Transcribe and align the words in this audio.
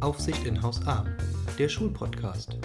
Aufsicht 0.00 0.46
in 0.46 0.62
Haus 0.62 0.86
A, 0.86 1.04
der 1.58 1.68
Schulpodcast. 1.68 2.56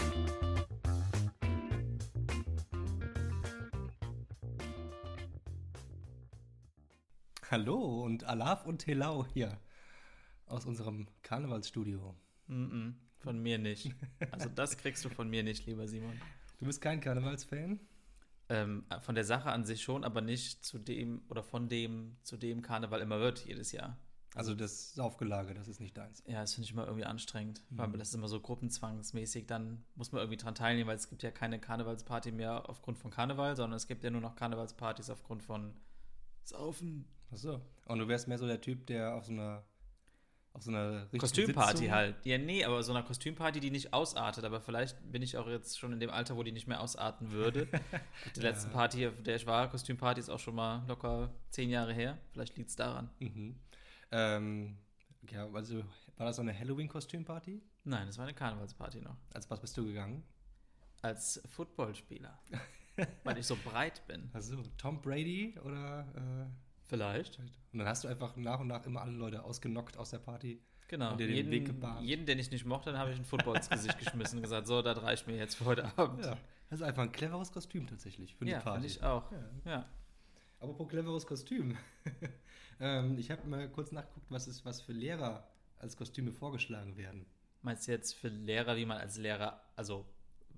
Hallo 7.51 8.05
und 8.05 8.23
Alaf 8.23 8.65
und 8.65 8.77
Telau 8.77 9.25
hier 9.25 9.59
aus 10.45 10.65
unserem 10.65 11.07
Karnevalsstudio. 11.23 12.15
Mm 12.47 12.53
-mm, 12.53 12.93
von 13.17 13.39
mir 13.39 13.57
nicht. 13.57 13.93
Also 14.31 14.47
das 14.47 14.77
kriegst 14.77 15.03
du 15.03 15.09
von 15.09 15.29
mir 15.29 15.43
nicht, 15.43 15.65
lieber 15.65 15.89
Simon. 15.89 16.17
Du 16.59 16.65
bist 16.65 16.79
kein 16.79 17.01
Karnevalsfan? 17.01 17.81
Ähm, 18.47 18.85
von 19.01 19.13
der 19.13 19.25
Sache 19.25 19.51
an 19.51 19.65
sich 19.65 19.83
schon, 19.83 20.05
aber 20.05 20.21
nicht 20.21 20.63
zu 20.63 20.79
dem 20.79 21.23
oder 21.27 21.43
von 21.43 21.67
dem, 21.67 22.15
zu 22.23 22.37
dem 22.37 22.61
Karneval 22.61 23.01
immer 23.01 23.19
wird 23.19 23.45
jedes 23.45 23.73
Jahr. 23.73 23.97
Also 24.35 24.53
das 24.53 24.93
Saufgelage, 24.93 25.53
das 25.53 25.69
ist 25.69 25.79
nicht 25.79 25.97
deins. 25.97 26.21
Ja, 26.27 26.41
das 26.41 26.53
finde 26.53 26.65
ich 26.65 26.73
immer 26.73 26.85
irgendwie 26.85 27.05
anstrengend, 27.05 27.63
mhm. 27.69 27.77
weil 27.77 27.91
das 27.93 28.09
ist 28.09 28.15
immer 28.15 28.27
so 28.27 28.41
gruppenzwangsmäßig. 28.41 29.47
Dann 29.47 29.83
muss 29.95 30.11
man 30.11 30.19
irgendwie 30.21 30.37
dran 30.37 30.55
teilnehmen, 30.55 30.89
weil 30.89 30.97
es 30.97 31.09
gibt 31.09 31.23
ja 31.23 31.31
keine 31.31 31.57
Karnevalsparty 31.57 32.33
mehr 32.33 32.69
aufgrund 32.69 32.97
von 32.97 33.11
Karneval, 33.11 33.55
sondern 33.55 33.77
es 33.77 33.87
gibt 33.87 34.03
ja 34.03 34.09
nur 34.09 34.21
noch 34.21 34.35
Karnevalspartys 34.35 35.09
aufgrund 35.09 35.41
von 35.41 35.73
Saufen. 36.43 37.05
Ach 37.31 37.37
so. 37.37 37.61
Und 37.85 37.99
du 37.99 38.07
wärst 38.09 38.27
mehr 38.27 38.37
so 38.37 38.45
der 38.45 38.59
Typ, 38.59 38.85
der 38.87 39.15
auf 39.15 39.25
so 39.25 39.31
einer 39.31 39.63
auf 40.55 40.63
so 40.63 40.71
einer 40.71 41.07
Kostümparty 41.17 41.79
Sitzung. 41.79 41.93
halt. 41.93 42.15
Ja, 42.25 42.37
nee, 42.37 42.63
aber 42.63 42.81
so 42.81 42.93
einer 42.93 43.03
Kostümparty, 43.03 43.59
die 43.59 43.71
nicht 43.71 43.93
ausartet. 43.93 44.45
Aber 44.45 44.61
vielleicht 44.61 44.95
bin 45.11 45.21
ich 45.21 45.37
auch 45.37 45.47
jetzt 45.47 45.77
schon 45.77 45.91
in 45.91 45.99
dem 45.99 46.09
Alter, 46.09 46.37
wo 46.37 46.43
die 46.43 46.53
nicht 46.53 46.65
mehr 46.65 46.79
ausarten 46.79 47.31
würde. 47.31 47.65
die 48.35 48.39
ja. 48.39 48.49
letzte 48.49 48.69
Party, 48.69 49.05
auf 49.05 49.21
der 49.21 49.35
ich 49.35 49.45
war, 49.45 49.69
Kostümparty, 49.69 50.21
ist 50.21 50.29
auch 50.29 50.39
schon 50.39 50.55
mal 50.55 50.85
locker 50.87 51.29
zehn 51.49 51.69
Jahre 51.69 51.93
her. 51.93 52.17
Vielleicht 52.31 52.55
liegt 52.57 52.69
es 52.69 52.77
daran. 52.77 53.09
Mhm. 53.19 53.55
Ähm, 54.11 54.77
ja, 55.29 55.47
also 55.51 55.83
war 56.17 56.25
das 56.27 56.35
so 56.35 56.41
eine 56.41 56.57
Halloween-Kostümparty? 56.57 57.61
Nein, 57.83 58.07
das 58.07 58.17
war 58.17 58.25
eine 58.25 58.33
Karnevalsparty 58.33 59.01
noch. 59.01 59.17
Als 59.33 59.49
was 59.49 59.59
bist 59.59 59.75
du 59.77 59.85
gegangen? 59.85 60.23
Als 61.01 61.41
Footballspieler. 61.49 62.39
weil 63.23 63.37
ich 63.37 63.45
so 63.45 63.57
breit 63.63 64.05
bin. 64.07 64.29
Also 64.33 64.63
Tom 64.77 65.01
Brady 65.01 65.57
oder 65.63 66.07
äh 66.15 66.65
Vielleicht. 66.87 67.39
Und 67.39 67.79
dann 67.79 67.87
hast 67.87 68.03
du 68.03 68.07
einfach 68.07 68.35
nach 68.35 68.59
und 68.59 68.67
nach 68.67 68.85
immer 68.85 69.01
alle 69.01 69.11
Leute 69.11 69.43
ausgenockt 69.43 69.97
aus 69.97 70.11
der 70.11 70.19
Party. 70.19 70.61
Genau. 70.87 71.11
Und 71.11 71.19
dir 71.19 71.27
jeden, 71.27 71.49
den 71.49 71.51
Weg 71.51 71.65
gebahnt. 71.65 72.05
Jeden, 72.05 72.27
den 72.27 72.37
ich 72.37 72.51
nicht 72.51 72.65
mochte, 72.65 72.91
dann 72.91 72.99
habe 72.99 73.11
ich 73.11 73.17
ein 73.17 73.25
Football 73.25 73.57
ins 73.57 73.69
Gesicht 73.69 73.97
geschmissen 73.97 74.37
und 74.37 74.43
gesagt, 74.43 74.67
so, 74.67 74.83
das 74.83 75.01
reicht 75.01 75.25
mir 75.25 75.35
jetzt 75.35 75.55
für 75.55 75.65
heute 75.65 75.97
Abend. 75.97 76.23
Ja, 76.23 76.37
das 76.69 76.79
ist 76.79 76.85
einfach 76.85 77.01
ein 77.01 77.11
cleveres 77.11 77.51
Kostüm 77.51 77.87
tatsächlich 77.87 78.35
für 78.35 78.45
die 78.45 78.51
ja, 78.51 78.59
Party. 78.59 78.81
Ja, 78.81 78.85
ich 78.85 79.03
auch. 79.03 79.31
Ja. 79.31 79.39
ja. 79.65 79.85
Apropos 80.59 80.87
cleveres 80.87 81.25
Kostüm. 81.25 81.77
ähm, 82.79 83.17
ich 83.17 83.31
habe 83.31 83.47
mal 83.47 83.69
kurz 83.69 83.91
nachgeguckt, 83.91 84.29
was 84.29 84.47
ist, 84.47 84.65
was 84.65 84.81
für 84.81 84.93
Lehrer 84.93 85.47
als 85.79 85.97
Kostüme 85.97 86.31
vorgeschlagen 86.31 86.97
werden. 86.97 87.25
Meinst 87.61 87.87
du 87.87 87.91
jetzt 87.91 88.13
für 88.13 88.29
Lehrer, 88.29 88.75
wie 88.77 88.85
man 88.85 88.97
als 88.97 89.17
Lehrer, 89.17 89.61
also 89.75 90.05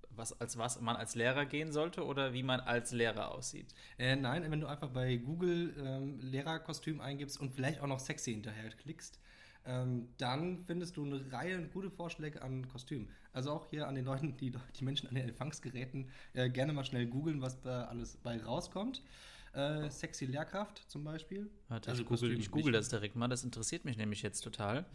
was, 0.09 0.39
als 0.39 0.58
was 0.58 0.81
man 0.81 0.95
als 0.95 1.16
Lehrer 1.16 1.45
gehen 1.45 1.72
sollte 1.72 2.06
oder 2.06 2.34
wie 2.34 2.44
man 2.44 2.59
als 2.59 2.92
Lehrer 2.92 3.31
aussieht? 3.31 3.73
Äh, 3.98 4.16
nein, 4.16 4.50
wenn 4.50 4.62
du 4.62 4.67
einfach 4.67 4.89
bei 4.89 5.16
Google 5.17 5.73
ähm, 5.80 6.20
Lehrerkostüm 6.20 7.02
eingibst 7.02 7.39
und 7.39 7.54
vielleicht 7.54 7.82
auch 7.82 7.88
noch 7.88 8.00
sexy 8.00 8.32
hinterher 8.32 8.70
klickst, 8.72 9.20
ähm, 9.66 10.08
dann 10.17 10.59
findest 10.66 10.98
du 10.98 11.06
eine 11.06 11.32
Reihe 11.32 11.61
gute 11.67 11.92
Vorschläge 11.92 12.42
an 12.42 12.67
Kostümen. 12.67 13.09
Also 13.34 13.52
auch 13.52 13.67
hier 13.70 13.88
an 13.88 13.95
den 13.95 14.06
Leuten, 14.06 14.38
die 14.38 14.52
die 14.52 14.84
Menschen 14.84 15.08
an 15.09 15.16
den 15.16 15.28
Empfangsgeräten 15.28 16.09
äh, 16.34 16.50
gerne 16.50 16.73
mal 16.73 16.86
schnell 16.86 17.06
googeln, 17.06 17.42
was 17.42 17.61
da 17.61 17.86
alles 17.86 18.17
bei 18.17 18.42
rauskommt. 18.42 19.04
Äh, 19.53 19.90
sexy 19.90 20.26
Lehrkraft 20.26 20.86
zum 20.88 21.03
Beispiel. 21.03 21.50
Warte, 21.67 21.90
also 21.90 22.03
ich 22.03 22.08
google, 22.08 22.38
ich 22.38 22.52
google 22.52 22.73
das 22.73 22.90
direkt 22.90 23.16
mal, 23.16 23.28
das 23.28 23.44
interessiert 23.44 23.86
mich 23.86 23.98
nämlich 23.98 24.22
jetzt 24.22 24.42
total. 24.42 24.86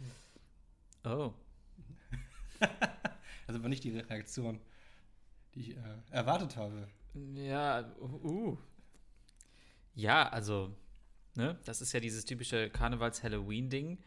Oh. 1.03 1.33
also 3.47 3.61
war 3.61 3.69
nicht 3.69 3.83
die 3.83 3.97
Reaktion 3.97 4.59
die 5.55 5.59
ich 5.71 5.77
äh, 5.77 5.81
erwartet 6.11 6.55
habe. 6.55 6.87
Ja, 7.35 7.93
uh. 7.99 8.57
Ja, 9.95 10.29
also, 10.29 10.75
ne, 11.35 11.59
das 11.65 11.81
ist 11.81 11.93
ja 11.93 11.99
dieses 11.99 12.25
typische 12.25 12.69
Karnevals-Halloween-Ding. 12.69 13.99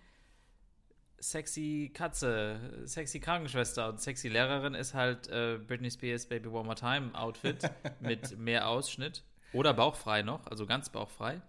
Sexy 1.18 1.90
Katze, 1.94 2.82
sexy 2.84 3.20
Krankenschwester 3.20 3.88
und 3.88 4.00
sexy 4.00 4.28
Lehrerin 4.28 4.74
ist 4.74 4.92
halt 4.92 5.28
äh, 5.28 5.58
Britney 5.58 5.90
Spears 5.90 6.26
Baby 6.26 6.48
One 6.48 6.64
More 6.64 6.74
Time 6.74 7.14
Outfit 7.14 7.70
mit 8.00 8.36
mehr 8.38 8.68
Ausschnitt 8.68 9.24
oder 9.52 9.74
bauchfrei 9.74 10.22
noch, 10.22 10.46
also 10.46 10.66
ganz 10.66 10.90
bauchfrei. 10.90 11.40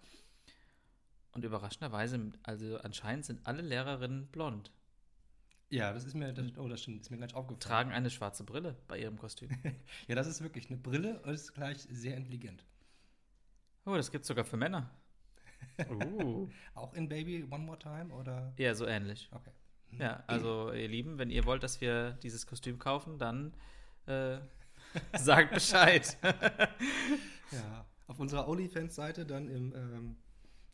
Und 1.32 1.44
überraschenderweise, 1.44 2.32
also 2.44 2.78
anscheinend 2.80 3.26
sind 3.26 3.46
alle 3.46 3.62
Lehrerinnen 3.62 4.28
blond. 4.28 4.72
Ja, 5.70 5.94
das 5.94 6.06
ist 6.06 6.14
mir, 6.14 6.34
das, 6.34 6.58
oh, 6.58 6.68
das 6.68 6.82
stimmt, 6.82 7.02
ist 7.02 7.12
mir 7.12 7.18
gleich 7.18 7.36
aufgefallen. 7.36 7.60
Tragen 7.60 7.92
eine 7.92 8.10
schwarze 8.10 8.44
Brille 8.44 8.76
bei 8.88 9.00
ihrem 9.00 9.18
Kostüm. 9.18 9.50
ja, 10.08 10.16
das 10.16 10.28
ist 10.28 10.42
wirklich 10.42 10.70
eine 10.70 10.78
Brille 10.78 11.20
und 11.22 11.34
ist 11.34 11.54
gleich 11.54 11.80
sehr 11.80 12.16
intelligent. 12.16 12.64
Oh, 13.86 13.96
das 13.96 14.12
gibt's 14.12 14.28
sogar 14.28 14.46
für 14.46 14.58
Männer. 14.58 14.90
Uh. 15.90 16.50
Auch 16.74 16.94
in 16.94 17.08
Baby 17.08 17.44
One 17.50 17.64
More 17.64 17.78
Time 17.78 18.14
oder? 18.14 18.54
Ja, 18.58 18.74
so 18.74 18.86
ähnlich. 18.88 19.30
Okay. 19.32 19.52
Ja, 19.92 20.24
also 20.28 20.72
ihr 20.72 20.88
Lieben, 20.88 21.18
wenn 21.18 21.30
ihr 21.30 21.46
wollt, 21.46 21.64
dass 21.64 21.82
wir 21.82 22.12
dieses 22.24 22.46
Kostüm 22.46 22.80
kaufen, 22.80 23.18
dann 23.18 23.54
äh, 24.06 24.38
sagt 25.18 25.54
Bescheid. 25.54 26.18
Ja, 27.52 27.86
auf 28.08 28.20
unserer 28.20 28.48
OnlyFans-Seite 28.48 29.26
dann 29.26 29.48
im, 29.50 29.74
ähm, 29.76 30.18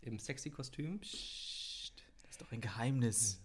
im 0.01 0.19
sexy 0.19 0.49
Kostüm. 0.49 0.99
Psst, 0.99 2.03
das 2.23 2.31
ist 2.31 2.41
doch 2.41 2.51
ein 2.51 2.61
Geheimnis. 2.61 3.35
Ja. 3.35 3.43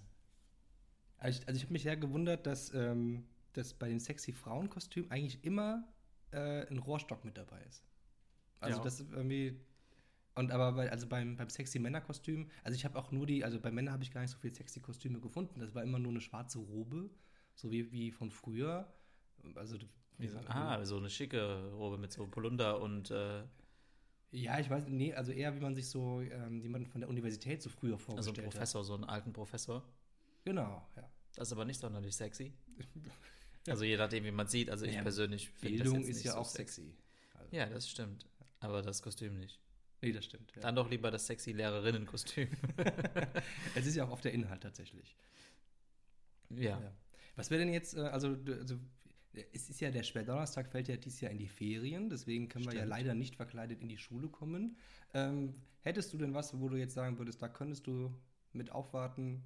Also 1.18 1.40
ich, 1.40 1.48
also 1.48 1.56
ich 1.58 1.64
habe 1.64 1.72
mich 1.72 1.82
sehr 1.82 1.96
gewundert, 1.96 2.46
dass, 2.46 2.72
ähm, 2.74 3.26
dass 3.52 3.74
bei 3.74 3.88
den 3.88 3.98
sexy 3.98 4.32
Frauenkostümen 4.32 5.10
eigentlich 5.10 5.44
immer 5.44 5.88
äh, 6.30 6.66
ein 6.66 6.78
Rohrstock 6.78 7.24
mit 7.24 7.36
dabei 7.36 7.60
ist. 7.62 7.84
Also 8.60 8.78
ja. 8.78 8.84
das 8.84 9.00
ist 9.00 9.12
irgendwie. 9.12 9.60
Und 10.34 10.52
aber 10.52 10.72
bei, 10.72 10.90
also 10.90 11.08
beim, 11.08 11.36
beim 11.36 11.48
sexy 11.48 11.80
Männerkostüm, 11.80 12.48
also 12.62 12.76
ich 12.76 12.84
habe 12.84 12.96
auch 12.96 13.10
nur 13.10 13.26
die, 13.26 13.44
also 13.44 13.60
bei 13.60 13.72
Männern 13.72 13.92
habe 13.92 14.04
ich 14.04 14.12
gar 14.12 14.20
nicht 14.20 14.30
so 14.30 14.38
viele 14.38 14.54
sexy 14.54 14.80
Kostüme 14.80 15.18
gefunden. 15.18 15.58
Das 15.58 15.74
war 15.74 15.82
immer 15.82 15.98
nur 15.98 16.12
eine 16.12 16.20
schwarze 16.20 16.58
Robe, 16.58 17.10
so 17.54 17.72
wie, 17.72 17.90
wie 17.90 18.12
von 18.12 18.30
früher. 18.30 18.92
Also 19.56 19.78
so, 20.26 20.38
ah, 20.48 20.84
so 20.84 20.96
eine 20.96 21.10
schicke 21.10 21.70
Robe 21.72 21.98
mit 21.98 22.12
so 22.12 22.26
Polunder 22.26 22.80
und 22.80 23.10
äh 23.10 23.44
ja, 24.30 24.58
ich 24.58 24.68
weiß, 24.68 24.84
nee, 24.88 25.14
also 25.14 25.32
eher 25.32 25.54
wie 25.54 25.60
man 25.60 25.74
sich 25.74 25.88
so 25.88 26.20
ähm, 26.20 26.60
jemanden 26.60 26.86
von 26.86 27.00
der 27.00 27.08
Universität 27.08 27.62
so 27.62 27.70
früher 27.70 27.98
vorgestellt 27.98 28.36
hat. 28.36 28.36
Also 28.36 28.42
ein 28.42 28.50
Professor, 28.50 28.80
hat. 28.80 28.86
so 28.86 28.94
einen 28.94 29.04
alten 29.04 29.32
Professor. 29.32 29.82
Genau, 30.44 30.86
ja. 30.96 31.10
Das 31.34 31.48
ist 31.48 31.52
aber 31.52 31.64
nicht 31.64 31.80
sonderlich 31.80 32.16
sexy. 32.16 32.52
Also 33.66 33.84
je 33.84 33.98
nachdem, 33.98 34.24
wie 34.24 34.30
man 34.30 34.46
sieht. 34.46 34.70
Also 34.70 34.86
ich 34.86 34.94
ja, 34.94 35.02
persönlich 35.02 35.50
finde 35.50 35.82
Bildung 35.82 36.02
ist 36.02 36.24
ja 36.24 36.32
so 36.32 36.38
auch 36.38 36.48
sexy. 36.48 36.96
Also. 37.34 37.54
Ja, 37.54 37.66
das 37.66 37.86
stimmt. 37.86 38.24
Aber 38.60 38.80
das 38.80 39.02
Kostüm 39.02 39.36
nicht. 39.36 39.60
Nee, 40.00 40.12
das 40.12 40.24
stimmt. 40.24 40.52
Ja. 40.54 40.62
Dann 40.62 40.76
doch 40.76 40.88
lieber 40.88 41.10
das 41.10 41.26
sexy 41.26 41.52
Lehrerinnenkostüm. 41.52 42.48
es 43.74 43.86
ist 43.86 43.94
ja 43.94 44.04
auch 44.04 44.10
auf 44.10 44.20
der 44.22 44.32
Inhalt 44.32 44.62
tatsächlich. 44.62 45.16
Ja. 46.50 46.80
ja. 46.80 46.92
Was 47.36 47.50
wäre 47.50 47.60
denn 47.62 47.72
jetzt, 47.72 47.94
äh, 47.94 48.00
also, 48.00 48.36
also 48.46 48.78
es 49.52 49.70
ist 49.70 49.80
ja 49.80 49.90
der 49.90 50.02
Sperrdonnerstag 50.02 50.70
fällt 50.70 50.88
ja 50.88 50.96
dieses 50.96 51.20
Jahr 51.20 51.30
in 51.30 51.38
die 51.38 51.48
Ferien, 51.48 52.08
deswegen 52.08 52.48
können 52.48 52.64
Stimmt. 52.64 52.74
wir 52.74 52.80
ja 52.80 52.86
leider 52.86 53.14
nicht 53.14 53.36
verkleidet 53.36 53.80
in 53.80 53.88
die 53.88 53.98
Schule 53.98 54.28
kommen. 54.28 54.76
Ähm, 55.14 55.54
hättest 55.82 56.12
du 56.12 56.18
denn 56.18 56.34
was, 56.34 56.58
wo 56.58 56.68
du 56.68 56.76
jetzt 56.76 56.94
sagen 56.94 57.18
würdest, 57.18 57.40
da 57.42 57.48
könntest 57.48 57.86
du 57.86 58.12
mit 58.52 58.72
aufwarten, 58.72 59.44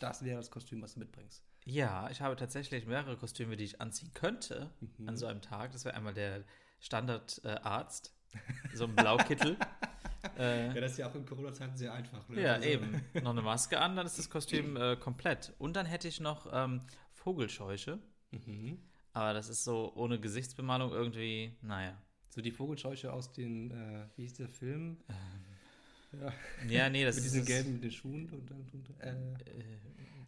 das 0.00 0.24
wäre 0.24 0.36
das 0.36 0.50
Kostüm, 0.50 0.82
was 0.82 0.94
du 0.94 1.00
mitbringst. 1.00 1.44
Ja, 1.64 2.08
ich 2.10 2.20
habe 2.20 2.36
tatsächlich 2.36 2.86
mehrere 2.86 3.16
Kostüme, 3.16 3.56
die 3.56 3.64
ich 3.64 3.80
anziehen 3.80 4.12
könnte 4.14 4.70
mhm. 4.80 5.08
an 5.08 5.16
so 5.16 5.26
einem 5.26 5.42
Tag. 5.42 5.72
Das 5.72 5.84
wäre 5.84 5.96
einmal 5.96 6.14
der 6.14 6.44
Standardarzt, 6.78 8.14
äh, 8.32 8.76
so 8.76 8.84
ein 8.84 8.94
Blaukittel. 8.94 9.56
äh, 10.38 10.68
ja, 10.68 10.80
das 10.80 10.92
ist 10.92 10.98
ja 10.98 11.08
auch 11.08 11.14
in 11.14 11.26
Corona-Zeiten 11.26 11.76
sehr 11.76 11.92
einfach. 11.92 12.28
Ne? 12.28 12.40
Ja, 12.42 12.54
also. 12.54 12.68
eben. 12.68 13.02
Noch 13.14 13.30
eine 13.30 13.42
Maske 13.42 13.80
an, 13.80 13.96
dann 13.96 14.06
ist 14.06 14.18
das 14.18 14.30
Kostüm 14.30 14.76
äh, 14.76 14.96
komplett. 14.96 15.54
Und 15.58 15.74
dann 15.74 15.86
hätte 15.86 16.06
ich 16.06 16.20
noch 16.20 16.48
ähm, 16.52 16.82
Vogelscheuche. 17.12 17.98
Mhm. 18.30 18.78
Aber 19.16 19.32
das 19.32 19.48
ist 19.48 19.64
so 19.64 19.94
ohne 19.94 20.20
Gesichtsbemalung 20.20 20.92
irgendwie, 20.92 21.56
naja. 21.62 21.96
So 22.28 22.42
die 22.42 22.50
Vogelscheuche 22.50 23.10
aus 23.10 23.32
den, 23.32 23.70
äh, 23.70 24.06
wie 24.14 24.22
hieß 24.24 24.34
der 24.34 24.48
Film? 24.50 24.98
Ähm. 25.08 26.20
Ja. 26.20 26.32
ja, 26.68 26.90
nee, 26.90 27.02
das 27.02 27.16
mit 27.16 27.24
ist. 27.24 27.34
Mit 27.34 27.42
diesen 27.42 27.46
gelben, 27.46 27.72
mit 27.72 27.84
den 27.84 27.90
Schuhen 27.92 28.28
und, 28.28 28.50
und, 28.50 28.74
und 28.74 29.00
äh, 29.00 29.14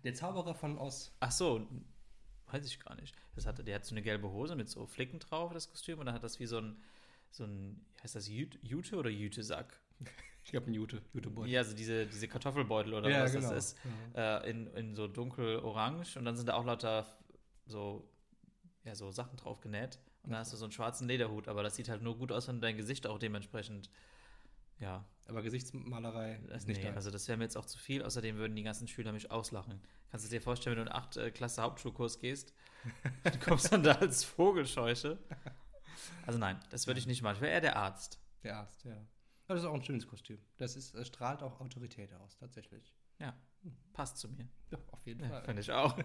Der 0.05 0.15
Zauberer 0.15 0.55
von 0.55 0.79
Oz. 0.79 1.15
Ach 1.21 1.31
so, 1.31 1.67
weiß 2.47 2.65
ich 2.65 2.81
gar 2.81 2.95
nicht. 2.95 3.15
Das 3.35 3.47
hatte, 3.47 3.63
der 3.63 3.75
hat 3.75 3.85
so 3.85 3.95
eine 3.95 4.01
gelbe 4.01 4.31
Hose 4.31 4.57
mit 4.57 4.71
so 4.71 4.87
Flicken 4.87 5.19
drauf, 5.19 5.53
das 5.53 5.69
Kostüm, 5.69 5.99
und 5.99 6.07
dann 6.07 6.15
hat 6.15 6.25
das 6.25 6.41
wie 6.41 6.47
so 6.47 6.57
ein, 6.57 6.83
so 7.31 7.45
ein, 7.45 7.85
heißt 8.03 8.15
das 8.15 8.27
Jute 8.27 8.97
oder 8.97 9.11
Jute-Sack? 9.11 9.79
Ich 10.45 10.53
glaube, 10.53 10.71
ein 10.71 10.73
Jute, 10.73 11.03
Jutebeutel. 11.13 11.53
Ja, 11.53 11.61
also 11.61 11.77
diese, 11.77 12.07
diese 12.07 12.27
Kartoffelbeutel 12.27 12.95
oder 12.95 13.11
ja, 13.11 13.25
was 13.25 13.33
genau. 13.35 13.51
das 13.51 13.73
ist. 13.73 13.79
Ja. 14.15 14.39
Äh, 14.39 14.49
in, 14.49 14.67
in 14.69 14.95
so 14.95 15.07
dunkel-orange 15.07 16.17
und 16.17 16.25
dann 16.25 16.39
sind 16.39 16.49
da 16.49 16.55
auch 16.55 16.65
lauter 16.65 17.19
so, 17.67 18.09
ja, 18.85 18.95
so 18.95 19.11
Sachen 19.11 19.37
drauf 19.37 19.61
genäht. 19.61 19.99
Und 20.23 20.31
dann 20.31 20.41
hast 20.41 20.53
du 20.53 20.57
so 20.57 20.65
einen 20.65 20.73
schwarzen 20.73 21.09
Lederhut, 21.09 21.49
aber 21.49 21.63
das 21.63 21.77
sieht 21.77 21.89
halt 21.89 22.03
nur 22.03 22.17
gut 22.19 22.33
aus, 22.33 22.49
wenn 22.49 22.57
du 22.57 22.61
dein 22.63 22.77
Gesicht 22.77 23.07
auch 23.07 23.19
dementsprechend 23.19 23.91
Ja. 24.79 25.05
Aber 25.27 25.43
Gesichtsmalerei 25.43 26.41
Das, 26.49 26.63
ist 26.63 26.69
nicht 26.69 26.83
nee, 26.83 26.89
da. 26.89 26.95
also 26.95 27.11
das 27.11 27.29
wäre 27.29 27.37
mir 27.37 27.45
jetzt 27.45 27.57
auch 27.57 27.67
zu 27.67 27.79
viel. 27.79 28.03
Außerdem 28.03 28.37
würden 28.37 28.57
die 28.57 28.63
ganzen 28.63 28.89
Schüler 28.89 29.13
mich 29.13 29.31
auslachen. 29.31 29.83
Kannst 30.11 30.25
du 30.25 30.31
dir 30.31 30.41
vorstellen, 30.41 30.77
wenn 30.77 30.85
du 30.87 30.91
in 30.91 30.97
8 30.97 31.17
äh, 31.19 31.31
Klasse 31.31 31.61
Hauptschulkurs 31.63 32.19
gehst, 32.19 32.55
du 33.25 33.39
kommst 33.41 33.71
dann 33.73 33.83
da 33.83 33.93
als 33.93 34.25
Vogelscheuche. 34.25 35.19
Also 36.27 36.39
nein, 36.39 36.59
das 36.71 36.87
würde 36.87 37.01
ich 37.01 37.07
nicht 37.07 37.23
machen. 37.23 37.37
Ich 37.37 37.41
wäre 37.43 37.53
eher 37.53 37.61
der 37.61 37.77
Arzt. 37.77 38.19
Der 38.43 38.57
Arzt, 38.59 38.85
ja. 38.85 38.93
Aber 39.47 39.55
das 39.55 39.63
ist 39.65 39.69
auch 39.69 39.75
ein 39.75 39.83
schönes 39.83 40.07
Kostüm. 40.07 40.39
Das 40.59 40.77
ist, 40.77 40.95
es 40.95 41.09
strahlt 41.09 41.43
auch 41.43 41.61
Autorität 41.61 42.13
aus, 42.15 42.37
tatsächlich. 42.37 42.95
Ja, 43.19 43.35
passt 43.93 44.19
zu 44.19 44.29
mir. 44.29 44.49
Ja, 44.71 44.79
auf 44.93 45.07
jeden 45.07 45.23
Ja, 45.23 45.29
Fall. 45.31 45.45
Finde 45.45 45.63
ich 45.63 45.73
auch. 45.73 45.97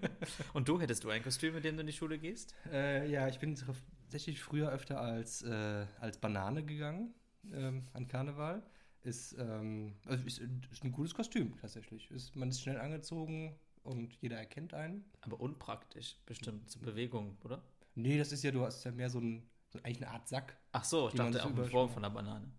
Und 0.52 0.68
du, 0.68 0.80
hättest 0.80 1.04
du 1.04 1.10
ein 1.10 1.22
Kostüm, 1.22 1.54
mit 1.54 1.64
dem 1.64 1.76
du 1.76 1.80
in 1.80 1.86
die 1.86 1.92
Schule 1.92 2.18
gehst? 2.18 2.54
Äh, 2.70 3.10
ja, 3.10 3.28
ich 3.28 3.38
bin 3.38 3.54
tatsächlich 3.56 4.40
früher 4.40 4.70
öfter 4.70 5.00
als, 5.00 5.42
äh, 5.42 5.86
als 5.98 6.18
Banane 6.18 6.64
gegangen 6.64 7.14
ähm, 7.52 7.86
an 7.92 8.06
Karneval. 8.08 8.62
Ist, 9.02 9.34
ähm, 9.38 9.94
also 10.04 10.26
ist, 10.26 10.40
ist 10.70 10.84
ein 10.84 10.92
gutes 10.92 11.14
Kostüm 11.14 11.56
tatsächlich. 11.58 12.10
Ist, 12.10 12.36
man 12.36 12.50
ist 12.50 12.60
schnell 12.60 12.78
angezogen 12.78 13.58
und 13.82 14.12
jeder 14.20 14.36
erkennt 14.36 14.74
einen. 14.74 15.04
Aber 15.22 15.40
unpraktisch, 15.40 16.16
bestimmt 16.26 16.70
zur 16.70 16.82
Bewegung, 16.82 17.38
oder? 17.44 17.62
Nee, 17.94 18.18
das 18.18 18.32
ist 18.32 18.42
ja, 18.42 18.50
du 18.50 18.62
hast 18.64 18.84
ja 18.84 18.92
mehr 18.92 19.08
so, 19.10 19.20
ein, 19.20 19.48
so 19.70 19.78
eigentlich 19.82 20.02
eine 20.02 20.10
Art 20.10 20.28
Sack. 20.28 20.56
Ach 20.72 20.84
so, 20.84 21.08
ich 21.08 21.14
dachte 21.14 21.44
auch 21.44 21.50
in. 21.50 21.64
Form 21.64 21.88
von 21.90 22.04
einer 22.04 22.12
Banane. 22.14 22.50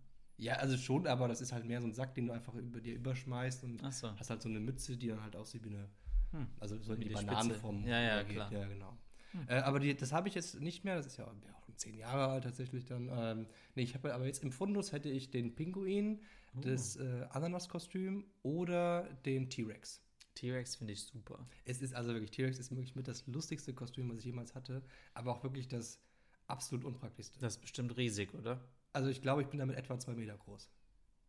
Ja, 0.42 0.54
also 0.54 0.76
schon, 0.76 1.06
aber 1.06 1.28
das 1.28 1.40
ist 1.40 1.52
halt 1.52 1.64
mehr 1.64 1.80
so 1.80 1.86
ein 1.86 1.94
Sack, 1.94 2.14
den 2.14 2.26
du 2.26 2.32
einfach 2.32 2.54
über 2.54 2.80
dir 2.80 2.94
überschmeißt 2.94 3.62
und 3.64 3.78
so. 3.92 4.10
hast 4.16 4.30
halt 4.30 4.42
so 4.42 4.48
eine 4.48 4.58
Mütze, 4.60 4.96
die 4.96 5.08
dann 5.08 5.22
halt 5.22 5.36
aussieht 5.36 5.64
wie 5.64 5.68
eine, 5.70 5.88
Hm. 6.32 6.46
also 6.58 6.78
so 6.78 6.94
in 6.94 7.00
Wie 7.00 7.04
die, 7.04 7.08
die 7.10 7.14
Spitze. 7.16 7.26
Bananenform 7.26 7.84
Ja, 7.86 8.00
ja, 8.00 8.14
übergeht. 8.20 8.34
klar. 8.36 8.52
Ja, 8.52 8.66
genau. 8.66 8.96
Hm. 9.32 9.48
Äh, 9.48 9.54
aber 9.60 9.78
die, 9.80 9.94
das 9.94 10.12
habe 10.12 10.28
ich 10.28 10.34
jetzt 10.34 10.60
nicht 10.60 10.82
mehr, 10.84 10.96
das 10.96 11.06
ist 11.06 11.16
ja, 11.18 11.24
ja 11.26 11.54
auch 11.54 11.64
schon 11.64 11.76
zehn 11.76 11.94
Jahre 11.96 12.26
alt 12.32 12.44
tatsächlich 12.44 12.84
dann. 12.86 13.08
Ähm, 13.12 13.46
nee, 13.74 13.82
ich 13.82 13.94
habe 13.94 14.12
aber 14.14 14.26
jetzt 14.26 14.42
im 14.42 14.50
Fundus 14.50 14.92
hätte 14.92 15.08
ich 15.10 15.30
den 15.30 15.54
Pinguin, 15.54 16.20
Oh. 16.54 16.60
das 16.60 16.96
äh, 16.96 17.26
Ananas-Kostüm 17.30 18.24
oder 18.42 19.04
den 19.24 19.48
T-Rex. 19.48 20.02
T-Rex 20.34 20.76
finde 20.76 20.92
ich 20.92 21.02
super. 21.04 21.46
Es 21.64 21.80
ist 21.80 21.94
also 21.94 22.12
wirklich, 22.12 22.30
T-Rex 22.30 22.58
ist 22.58 22.70
wirklich 22.70 22.94
mit 22.94 23.08
das 23.08 23.26
lustigste 23.26 23.72
Kostüm, 23.72 24.10
was 24.10 24.18
ich 24.18 24.24
jemals 24.26 24.54
hatte, 24.54 24.82
aber 25.14 25.32
auch 25.32 25.42
wirklich 25.44 25.68
das 25.68 25.98
absolut 26.46 26.84
unpraktischste. 26.84 27.38
Das 27.38 27.54
ist 27.54 27.60
bestimmt 27.62 27.96
riesig, 27.96 28.34
oder? 28.34 28.60
Also 28.92 29.08
ich 29.08 29.22
glaube, 29.22 29.42
ich 29.42 29.48
bin 29.48 29.58
damit 29.58 29.76
etwa 29.76 29.98
zwei 29.98 30.14
Meter 30.14 30.36
groß. 30.36 30.68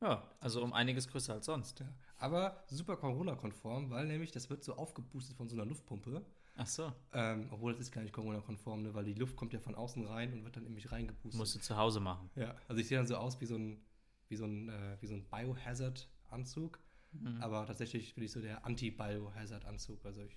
Ja, 0.01 0.27
also 0.41 0.61
um 0.61 0.73
einiges 0.73 1.07
größer 1.07 1.33
als 1.33 1.45
sonst. 1.45 1.79
Ja. 1.79 1.87
Aber 2.17 2.63
super 2.67 2.97
Corona-konform, 2.97 3.89
weil 3.89 4.05
nämlich 4.05 4.31
das 4.31 4.49
wird 4.49 4.63
so 4.63 4.75
aufgepustet 4.75 5.37
von 5.37 5.47
so 5.47 5.55
einer 5.55 5.65
Luftpumpe. 5.65 6.25
Ach 6.55 6.67
so, 6.67 6.91
Ähm, 7.13 7.47
obwohl 7.51 7.71
das 7.71 7.81
ist 7.81 7.91
gar 7.91 8.01
nicht 8.01 8.13
Corona-konform, 8.13 8.83
ne? 8.83 8.93
weil 8.93 9.05
die 9.05 9.13
Luft 9.13 9.35
kommt 9.37 9.53
ja 9.53 9.59
von 9.59 9.75
außen 9.75 10.05
rein 10.05 10.33
und 10.33 10.43
wird 10.43 10.55
dann 10.57 10.65
in 10.65 10.73
mich 10.73 10.91
reingepustet. 10.91 11.39
musst 11.39 11.55
du 11.55 11.59
zu 11.59 11.77
Hause 11.77 11.99
machen. 11.99 12.29
Ja, 12.35 12.53
also 12.67 12.79
ich 12.81 12.87
sehe 12.87 12.97
dann 12.97 13.07
so 13.07 13.15
aus 13.15 13.39
wie 13.41 13.45
so 13.45 13.55
ein, 13.55 13.79
wie 14.27 14.35
so 14.35 14.45
ein, 14.45 14.69
äh, 14.69 14.97
wie 14.99 15.07
so 15.07 15.13
ein 15.15 15.23
Biohazard-Anzug, 15.29 16.79
Mhm. 17.13 17.41
aber 17.41 17.65
tatsächlich 17.67 18.13
bin 18.15 18.23
ich 18.23 18.31
so 18.31 18.41
der 18.41 18.65
Anti-Biohazard-Anzug. 18.65 20.03
Also 20.05 20.23
ich 20.23 20.35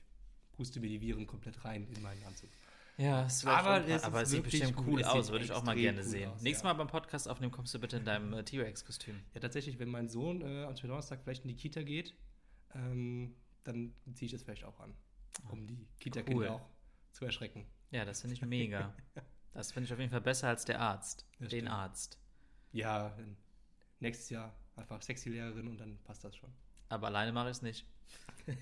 puste 0.52 0.78
mir 0.80 0.88
die 0.88 1.00
Viren 1.00 1.26
komplett 1.26 1.64
rein 1.64 1.86
in 1.88 2.02
meinen 2.02 2.22
Anzug. 2.24 2.50
Ja, 2.98 3.26
es 3.26 3.44
Aber 3.44 3.58
aber, 3.58 3.86
es 3.88 4.04
aber 4.04 4.22
es 4.22 4.30
sieht 4.30 4.42
bestimmt 4.42 4.74
cool 4.86 5.00
Es 5.00 5.06
aus, 5.06 5.30
würde 5.30 5.44
ich 5.44 5.52
auch 5.52 5.62
mal 5.62 5.76
gerne 5.76 5.98
cool 5.98 6.04
sehen. 6.04 6.30
aus, 6.30 6.40
Nächstes 6.40 6.62
ja. 6.62 6.68
Mal 6.72 6.78
beim 6.78 6.88
Podcast 6.88 7.28
aufnehmen, 7.28 7.52
kommst 7.52 7.74
du 7.74 7.78
bitte 7.78 7.98
in 7.98 8.04
deinem 8.06 8.32
äh, 8.32 8.42
T-Rex-Kostüm. 8.42 9.20
Ja, 9.34 9.40
tatsächlich, 9.40 9.78
wenn 9.78 9.90
mein 9.90 10.08
Sohn 10.08 10.40
äh, 10.40 10.64
am 10.64 10.74
Donnerstag 10.74 11.20
vielleicht 11.22 11.42
in 11.44 11.48
die 11.48 11.56
Kita 11.56 11.82
geht, 11.82 12.14
ähm, 12.74 13.34
dann 13.64 13.92
ziehe 14.14 14.26
ich 14.26 14.32
das 14.32 14.42
vielleicht 14.42 14.64
auch 14.64 14.80
an, 14.80 14.94
um 15.50 15.66
die 15.66 15.86
Kita-Kinder 16.00 16.36
Cool. 16.46 16.48
auch 16.48 16.68
zu 17.12 17.26
erschrecken. 17.26 17.66
Ja, 17.90 18.04
das 18.06 18.20
finde 18.22 18.34
ich 18.34 18.42
mega. 18.42 18.94
Das 19.52 19.72
finde 19.72 19.86
ich 19.86 19.92
auf 19.94 19.98
jeden 19.98 20.10
Fall 20.10 20.20
besser 20.20 20.48
als 20.48 20.66
der 20.66 20.78
Arzt. 20.82 21.24
Das 21.38 21.48
Den 21.48 21.60
stimmt. 21.60 21.70
Arzt. 21.70 22.18
Ja, 22.72 23.16
nächstes 24.00 24.28
Jahr 24.28 24.54
einfach 24.74 25.00
sexy 25.00 25.30
Lehrerin 25.30 25.66
und 25.68 25.78
dann 25.78 25.96
passt 26.04 26.22
das 26.24 26.36
schon. 26.36 26.52
Aber 26.90 27.06
alleine 27.06 27.32
mache 27.32 27.46
ich 27.48 27.56
es 27.56 27.62
nicht. 27.62 27.86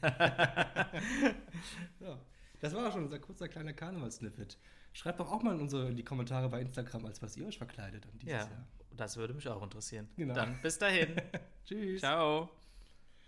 Ja, 2.00 2.18
das 2.64 2.74
war 2.74 2.88
auch 2.88 2.92
schon 2.92 3.04
unser 3.04 3.18
kurzer 3.18 3.48
kleiner 3.48 3.72
Karneval-Snippet. 3.72 4.58
Schreibt 4.92 5.20
doch 5.20 5.30
auch 5.30 5.42
mal 5.42 5.54
in, 5.54 5.60
unsere, 5.60 5.88
in 5.88 5.96
die 5.96 6.04
Kommentare 6.04 6.48
bei 6.48 6.60
Instagram, 6.60 7.04
als 7.06 7.20
was 7.22 7.36
ihr 7.36 7.46
euch 7.46 7.58
verkleidet 7.58 8.04
an 8.06 8.18
dieses 8.18 8.32
Ja, 8.32 8.38
Jahr. 8.38 8.66
das 8.96 9.16
würde 9.16 9.34
mich 9.34 9.46
auch 9.48 9.62
interessieren. 9.62 10.08
Genau. 10.16 10.34
Dann 10.34 10.60
bis 10.62 10.78
dahin. 10.78 11.14
Tschüss. 11.66 12.00
Ciao. 12.00 12.48